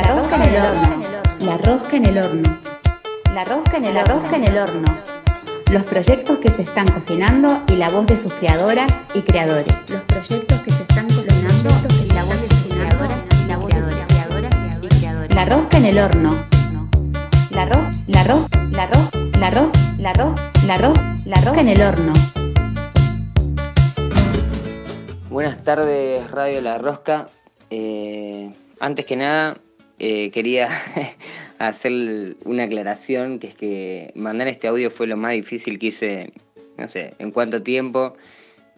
[0.00, 1.00] La rosca en el horno.
[1.40, 2.58] La rosca en el horno.
[3.34, 4.94] La rosca en el, la rosca en el horno.
[5.72, 9.74] Los proyectos que se están cocinando y la voz de sus creadoras y creadores.
[9.90, 11.74] Los proyectos que se están cocinando
[12.04, 15.34] y la voz de sus creadoras y la voz de sus creadoras y creadores.
[15.34, 16.46] La rosca en el horno.
[17.50, 19.00] La ro, la ro, la ro,
[19.40, 20.34] la ro, la ro,
[20.64, 20.94] la ro,
[21.24, 22.12] la rosca en el horno.
[25.28, 27.28] Buenas tardes, Radio La Rosca.
[27.70, 29.56] Eh, antes que nada,
[29.98, 30.68] eh, quería
[31.58, 36.32] hacer una aclaración, que es que mandar este audio fue lo más difícil que hice,
[36.76, 38.14] no sé, en cuánto tiempo.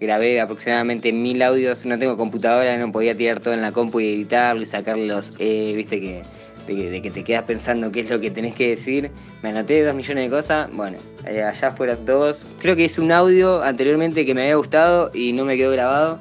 [0.00, 4.14] Grabé aproximadamente mil audios, no tengo computadora, no podía tirar todo en la compu y
[4.14, 6.22] editarlo y sacarle los E, viste que
[6.66, 9.10] de, que te quedas pensando qué es lo que tenés que decir.
[9.42, 12.46] Me anoté dos millones de cosas, bueno, eh, allá fueron dos.
[12.58, 16.20] Creo que hice un audio anteriormente que me había gustado y no me quedó grabado.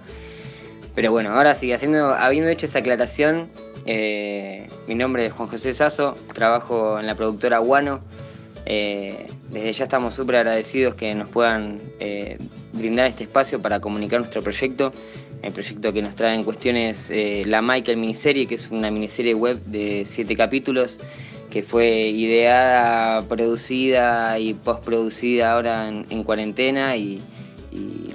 [0.95, 3.49] Pero bueno, ahora sí, habiendo hecho esa aclaración,
[3.85, 8.01] eh, mi nombre es Juan José Sazo, trabajo en la productora Guano.
[8.65, 12.37] Eh, desde ya estamos súper agradecidos que nos puedan eh,
[12.73, 14.91] brindar este espacio para comunicar nuestro proyecto.
[15.41, 17.11] El proyecto que nos trae en cuestiones
[17.45, 20.99] la Michael miniserie, que es una miniserie web de siete capítulos
[21.49, 27.21] que fue ideada, producida y postproducida ahora en, cuarentena y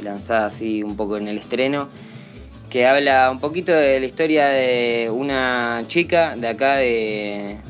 [0.03, 1.89] lanzada así un poco en el estreno
[2.75, 7.61] que habla un poquito de la historia de una chica de acá de,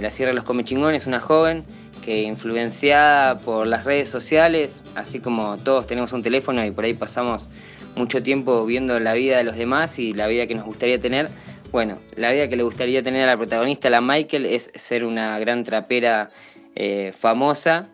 [0.00, 1.64] la Sierra de los Comechingones, una joven
[2.02, 6.94] que influenciada por las redes sociales, así como todos tenemos un teléfono y por ahí
[6.94, 7.50] pasamos
[7.94, 11.28] mucho tiempo viendo la vida de los demás y la vida que nos gustaría tener,
[11.70, 15.38] bueno, la vida que le gustaría tener a la protagonista, la Michael, es ser una
[15.38, 16.30] gran trapera
[16.74, 17.90] eh, famosa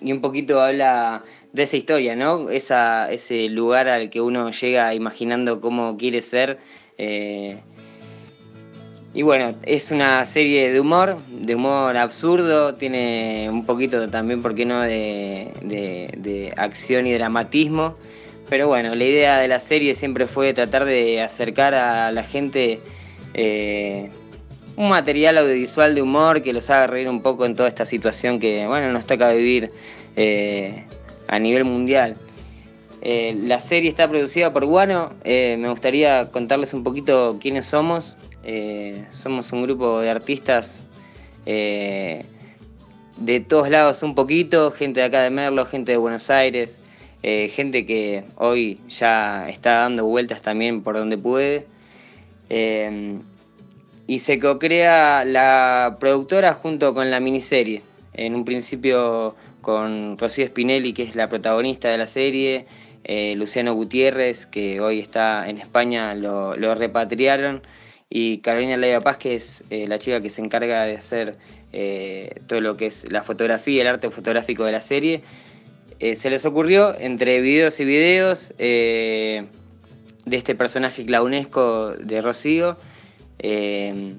[0.00, 1.22] y un poquito habla
[1.52, 2.50] de esa historia, ¿no?
[2.50, 6.58] Esa, ese lugar al que uno llega imaginando cómo quiere ser.
[6.98, 7.58] Eh,
[9.14, 14.54] y bueno, es una serie de humor, de humor absurdo, tiene un poquito también, ¿por
[14.54, 17.94] qué no?, de, acción y dramatismo.
[18.48, 22.80] Pero bueno, la idea de la serie siempre fue tratar de acercar a la gente
[23.34, 24.10] eh,
[24.78, 28.38] un material audiovisual de humor que los haga reír un poco en toda esta situación
[28.38, 29.72] que, bueno, nos toca vivir
[30.14, 30.84] eh,
[31.26, 32.16] a nivel mundial.
[33.02, 35.12] Eh, la serie está producida por Guano.
[35.24, 38.16] Eh, me gustaría contarles un poquito quiénes somos.
[39.10, 40.84] somos un grupo de artistas
[41.44, 42.24] de
[43.48, 46.80] todos lados un poquito, gente de acá de Merlo, gente de Buenos Aires,
[47.20, 51.66] gente que hoy ya está dando vueltas también por donde puede
[54.08, 57.82] y se co-crea la productora junto con la miniserie.
[58.14, 62.64] En un principio con Rocío Spinelli, que es la protagonista de la serie,
[63.04, 67.62] eh, Luciano Gutiérrez, que hoy está en España, lo, repatriaron,
[68.08, 71.36] y Carolina Leiva Paz, que es eh, la chica que se encarga de hacer
[71.74, 75.22] eh, todo lo que es la fotografía, el arte fotográfico de la serie.
[76.00, 79.46] se les ocurrió, entre videos y videos, de
[80.30, 82.78] este personaje clownesco de Rocío,
[83.38, 84.14] eh,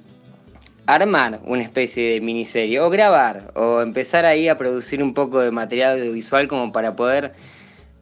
[0.86, 5.52] armar una especie de miniserie o grabar o empezar ahí a producir un poco de
[5.52, 7.34] material audiovisual como para poder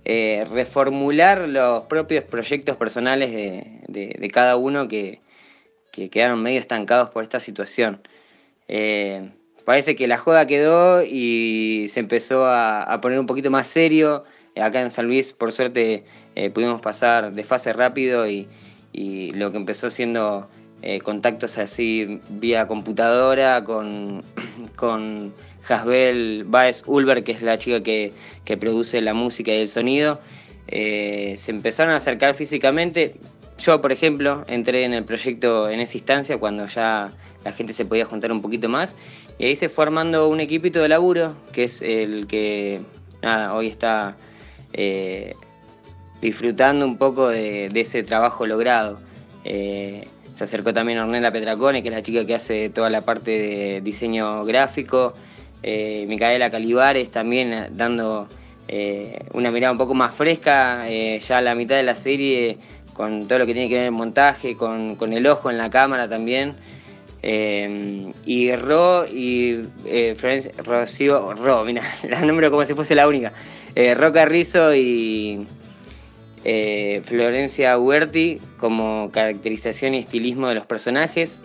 [0.06, 3.32] eh, reformular los propios proyectos personales
[3.88, 5.20] de, cada uno que,
[5.92, 8.00] quedaron medio estancados por esta situación.
[8.68, 9.32] Eh,
[9.66, 14.24] parece que la joda quedó y se empezó a, poner un poquito más serio.
[14.56, 16.06] Acá en San Luis, por suerte,
[16.54, 18.48] pudimos pasar de fase rápido y,
[18.94, 20.48] y lo que empezó siendo
[20.82, 24.24] eh, contactos así vía computadora con,
[24.76, 25.34] con
[25.68, 28.14] Hasbel Baez Ulver, que es la chica que,
[28.60, 30.20] produce la música y el sonido.
[30.68, 33.16] Eh, se empezaron a acercar físicamente.
[33.60, 37.12] Yo, por ejemplo, entré en el proyecto en esa instancia cuando ya
[37.44, 38.96] la gente se podía juntar un poquito más.
[39.40, 42.82] Y ahí se fue armando un equipito de laburo, que es el que
[43.52, 44.16] hoy está
[44.74, 45.36] eh,
[46.22, 49.00] disfrutando un poco de, ese trabajo logrado.
[50.38, 53.82] Se acercó también Ornella Petracone, que es la chica que hace toda la parte de
[53.82, 55.16] diseño gráfico.
[55.64, 58.28] Eh, Micaela Calibares también eh, dando
[58.68, 62.60] eh, una mirada un poco más fresca, ya a la mitad de la serie,
[62.94, 66.08] con todo lo que tiene que ver el montaje, con, el ojo en la cámara
[66.08, 66.56] también.
[67.24, 69.62] y Ro y
[70.18, 73.34] Florencia, Rocío, Ro, mira, la nombro como si fuese la única.
[73.96, 75.48] Ro Carrizo y
[76.44, 81.42] eh, Florencia Huerti como caracterización y estilismo de los personajes.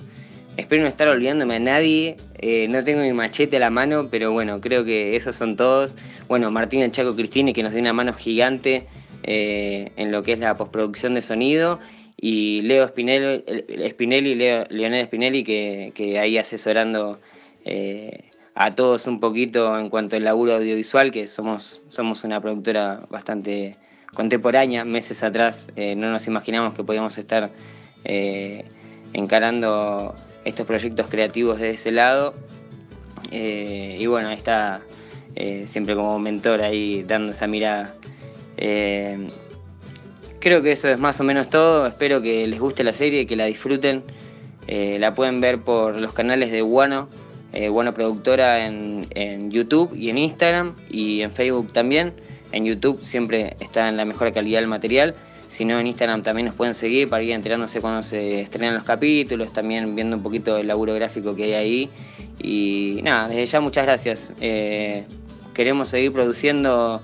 [0.57, 4.33] Espero no estar olvidándome a nadie, eh, no tengo mi machete a la mano, pero
[4.33, 5.97] bueno, creo que esos son todos.
[6.29, 8.87] Bueno, Martina Chaco Cristine que nos dio una mano gigante
[9.23, 11.81] eh, en lo que es la postproducción de sonido
[12.19, 13.43] y Leo Spinelli,
[13.89, 17.19] Spinelli Leo, Leonel Spinelli, que, ahí asesorando
[18.55, 23.77] a todos un poquito en cuanto al laburo audiovisual, que somos, somos una productora bastante
[24.15, 24.85] contemporánea.
[24.85, 27.51] Meses atrás eh, no nos imaginamos que podíamos estar
[28.05, 28.65] eh,
[29.13, 30.15] encarando
[30.45, 32.35] estos proyectos creativos de ese lado.
[33.31, 34.83] y bueno, está
[35.65, 37.95] siempre como mentor ahí dando esa mirada.
[40.43, 41.87] Creo que eso es más o menos todo.
[41.87, 44.03] Espero que les guste la serie, que la disfruten.
[44.67, 47.09] Eh, la pueden ver por los canales de Guano,
[47.53, 52.13] eh, Guano Productora en, YouTube y en Instagram y en Facebook también.
[52.53, 55.15] En YouTube siempre está en la mejor calidad del material.
[55.49, 58.85] Si no, en Instagram también nos pueden seguir para ir enterándose cuando se estrenan los
[58.85, 61.91] capítulos, también viendo un poquito el laburo gráfico que hay ahí.
[62.39, 64.33] Y nada, desde ya muchas gracias.
[64.41, 65.05] Eh,
[65.53, 67.03] queremos seguir produciendo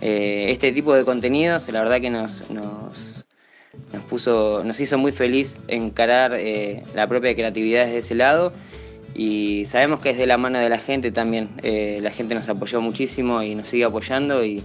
[0.00, 3.26] eh, este tipo de contenidos, la verdad que nos, nos,
[4.08, 8.52] puso, nos hizo muy feliz encarar eh, la propia creatividad desde ese lado
[9.14, 11.50] y sabemos que es de la mano de la gente también.
[11.62, 14.62] Eh, la gente nos apoyó muchísimo y nos sigue apoyando y,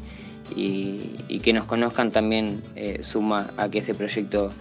[0.55, 2.61] que nos conozcan también
[3.01, 4.51] suma a que ese proyecto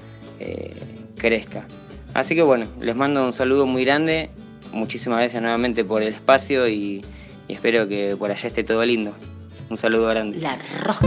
[1.17, 1.67] crezca.
[2.17, 4.31] Así que bueno, les mando un saludo muy grande,
[4.73, 7.05] muchísimas gracias nuevamente por el espacio y
[7.47, 9.15] espero que por allá esté todo lindo.
[9.69, 10.39] Un saludo grande.
[10.39, 10.59] La.
[10.81, 11.07] Rosca,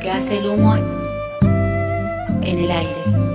[0.00, 3.29] que hace el humo en el aire.